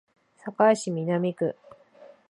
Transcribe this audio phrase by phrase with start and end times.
[0.43, 1.55] 堺市南区